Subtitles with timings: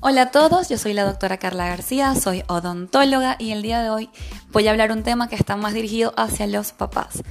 [0.00, 3.90] Hola a todos, yo soy la doctora Carla García, soy odontóloga y el día de
[3.90, 4.10] hoy
[4.52, 7.24] voy a hablar un tema que está más dirigido hacia los papás.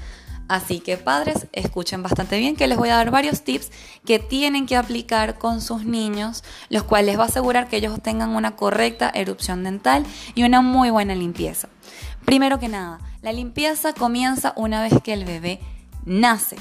[0.50, 3.72] Así que padres, escuchen bastante bien que les voy a dar varios tips
[4.06, 8.32] que tienen que aplicar con sus niños, los cuales va a asegurar que ellos tengan
[8.32, 10.06] una correcta erupción dental
[10.36, 11.70] y una muy buena limpieza.
[12.26, 15.62] Primero que nada, la limpieza comienza una vez que el bebé
[16.04, 16.58] nace.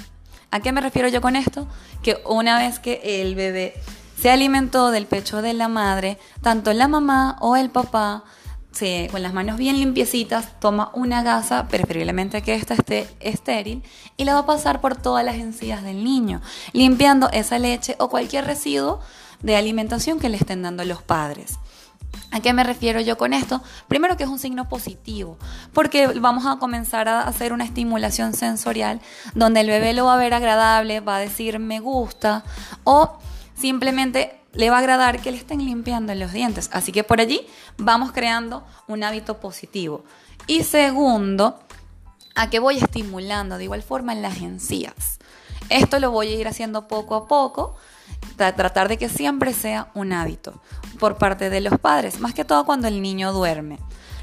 [0.52, 1.66] ¿A qué me refiero yo con esto?
[2.04, 3.74] Que una vez que el bebé
[4.20, 8.24] se alimentó del pecho de la madre, tanto la mamá o el papá,
[8.72, 13.82] se, con las manos bien limpiecitas, toma una gasa, preferiblemente que ésta esté estéril,
[14.16, 18.08] y la va a pasar por todas las encías del niño, limpiando esa leche o
[18.08, 19.00] cualquier residuo
[19.42, 21.58] de alimentación que le estén dando los padres.
[22.30, 23.62] ¿A qué me refiero yo con esto?
[23.88, 25.38] Primero que es un signo positivo,
[25.72, 29.00] porque vamos a comenzar a hacer una estimulación sensorial
[29.34, 32.44] donde el bebé lo va a ver agradable, va a decir me gusta
[32.84, 33.18] o
[33.56, 36.70] simplemente le va a agradar que le estén limpiando los dientes.
[36.72, 40.04] Así que por allí vamos creando un hábito positivo.
[40.46, 41.58] Y segundo,
[42.34, 45.18] a que voy estimulando de igual forma en las encías.
[45.68, 47.76] Esto lo voy a ir haciendo poco a poco,
[48.36, 50.60] tratar de que siempre sea un hábito
[51.00, 53.78] por parte de los padres, más que todo cuando el niño duerme.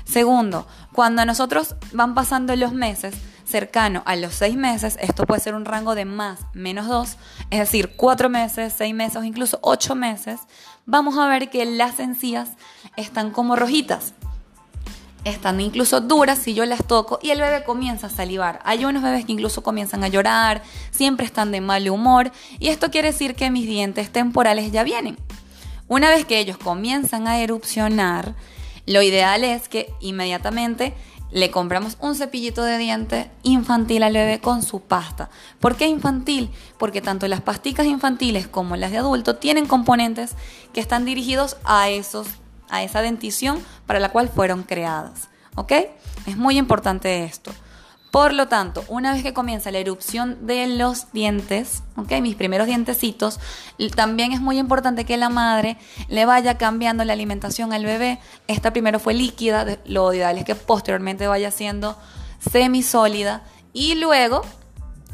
[0.05, 3.15] Segundo, cuando nosotros van pasando los meses,
[3.53, 7.17] cercano a los seis meses, esto puede ser un rango de más, menos dos,
[7.51, 10.39] es decir, cuatro meses, seis meses o incluso ocho meses,
[10.87, 12.49] vamos a ver que las encías
[12.97, 14.15] están como rojitas.
[15.23, 18.59] Están incluso duras si yo las toco y el bebé comienza a salivar.
[18.65, 22.89] Hay unos bebés que incluso comienzan a llorar, siempre están de mal humor y esto
[22.89, 25.15] quiere decir que mis dientes temporales ya vienen.
[25.87, 28.33] Una vez que ellos comienzan a erupcionar,
[28.87, 30.95] lo ideal es que inmediatamente
[31.33, 35.31] le compramos un cepillito de diente infantil al bebé con su pasta.
[35.59, 36.51] ¿Por qué infantil?
[36.77, 40.35] Porque tanto las pasticas infantiles como las de adulto tienen componentes
[40.73, 42.27] que están dirigidos a, esos,
[42.69, 45.27] a esa dentición para la cual fueron creadas.
[45.55, 45.73] ¿Ok?
[46.27, 47.51] Es muy importante esto.
[48.13, 52.21] Por lo tanto, una vez que comienza la erupción de los dientes, ¿okay?
[52.21, 53.39] mis primeros dientecitos,
[53.95, 55.77] también es muy importante que la madre
[56.09, 58.19] le vaya cambiando la alimentación al bebé.
[58.47, 61.97] Esta primero fue líquida, lo ideal es que posteriormente vaya siendo
[62.51, 64.43] semisólida y luego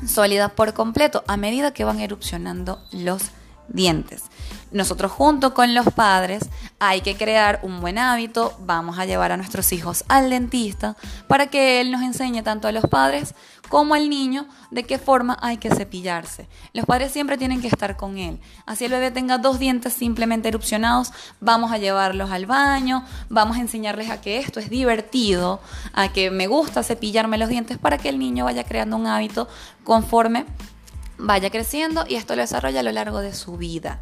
[0.05, 3.31] sólida por completo a medida que van erupcionando los
[3.69, 4.23] dientes.
[4.71, 6.47] Nosotros junto con los padres
[6.77, 10.95] hay que crear un buen hábito, vamos a llevar a nuestros hijos al dentista
[11.27, 13.33] para que él nos enseñe tanto a los padres
[13.67, 16.47] como al niño de qué forma hay que cepillarse.
[16.73, 18.39] Los padres siempre tienen que estar con él.
[18.67, 23.61] Así el bebé tenga dos dientes simplemente erupcionados, vamos a llevarlos al baño, vamos a
[23.61, 25.61] enseñarles a que esto es divertido,
[25.93, 29.47] a que me gusta cepillarme los dientes para que el niño vaya creando un hábito
[29.83, 30.45] conforme
[31.19, 34.01] vaya creciendo y esto lo desarrolla a lo largo de su vida.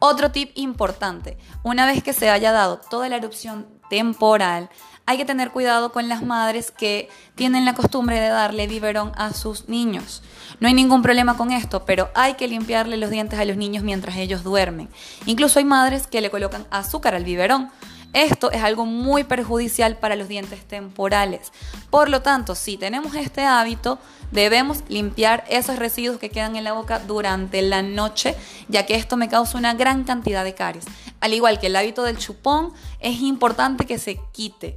[0.00, 4.68] Otro tip importante, una vez que se haya dado toda la erupción temporal,
[5.06, 9.32] hay que tener cuidado con las madres que tienen la costumbre de darle biberón a
[9.32, 10.22] sus niños.
[10.60, 13.84] No hay ningún problema con esto, pero hay que limpiarle los dientes a los niños
[13.84, 14.88] mientras ellos duermen.
[15.26, 17.70] Incluso hay madres que le colocan azúcar al biberón.
[18.14, 21.52] Esto es algo muy perjudicial para los dientes temporales.
[21.90, 23.98] Por lo tanto, si tenemos este hábito,
[24.30, 28.36] debemos limpiar esos residuos que quedan en la boca durante la noche,
[28.68, 30.84] ya que esto me causa una gran cantidad de caries.
[31.18, 34.76] Al igual que el hábito del chupón, es importante que se quite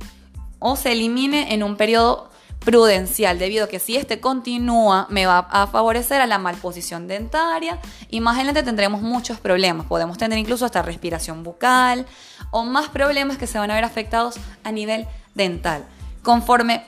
[0.59, 5.40] o se elimine en un periodo prudencial, debido a que si este continúa me va
[5.40, 7.79] a favorecer a la malposición dentaria
[8.09, 9.85] y más adelante tendremos muchos problemas.
[9.85, 12.06] Podemos tener incluso hasta respiración bucal
[12.51, 15.85] o más problemas que se van a ver afectados a nivel dental.
[16.23, 16.85] Conforme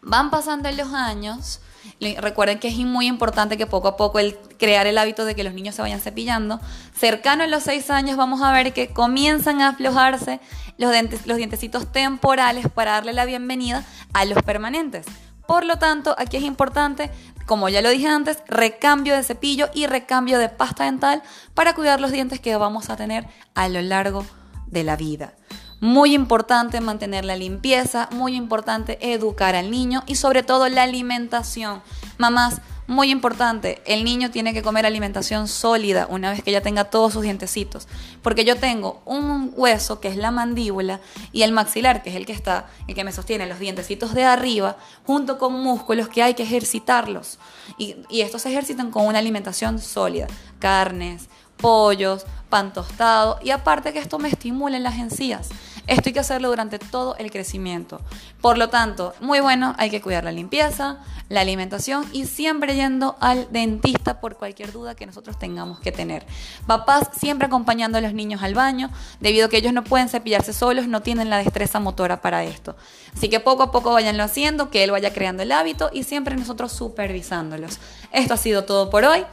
[0.00, 1.60] van pasando los años,
[2.18, 5.44] Recuerden que es muy importante que poco a poco el crear el hábito de que
[5.44, 6.60] los niños se vayan cepillando.
[6.96, 10.40] Cercano a los 6 años vamos a ver que comienzan a aflojarse
[10.78, 10.92] los,
[11.26, 15.06] los dientecitos temporales para darle la bienvenida a los permanentes.
[15.46, 17.10] Por lo tanto, aquí es importante,
[17.46, 21.22] como ya lo dije antes, recambio de cepillo y recambio de pasta dental
[21.54, 24.24] para cuidar los dientes que vamos a tener a lo largo
[24.66, 25.34] de la vida.
[25.82, 31.82] Muy importante mantener la limpieza, muy importante educar al niño y sobre todo la alimentación.
[32.18, 36.84] Mamás, muy importante, el niño tiene que comer alimentación sólida una vez que ya tenga
[36.84, 37.88] todos sus dientecitos.
[38.22, 41.00] Porque yo tengo un hueso que es la mandíbula
[41.32, 44.22] y el maxilar, que es el que está, el que me sostiene los dientecitos de
[44.22, 47.40] arriba, junto con músculos que hay que ejercitarlos.
[47.76, 50.28] Y, estos se ejercitan con una alimentación sólida.
[50.60, 55.48] Carnes, pollos, pan tostado y aparte que esto me estimula en las encías.
[55.86, 58.00] Esto hay que hacerlo durante todo el crecimiento.
[58.40, 60.98] Por lo tanto, muy bueno, hay que cuidar la limpieza,
[61.28, 66.24] la alimentación y siempre yendo al dentista por cualquier duda que nosotros tengamos que tener.
[66.66, 68.90] Papás siempre acompañando a los niños al baño,
[69.20, 72.76] debido a que ellos no pueden cepillarse solos, no tienen la destreza motora para esto.
[73.14, 76.36] Así que poco a poco vayanlo haciendo, que él vaya creando el hábito y siempre
[76.36, 77.78] nosotros supervisándolos.
[78.12, 79.24] Esto ha sido todo por hoy.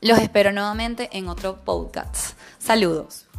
[0.00, 2.34] Los espero nuevamente en otro podcast.
[2.58, 3.29] Saludos.